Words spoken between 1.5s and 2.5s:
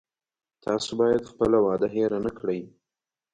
وعده هیره نه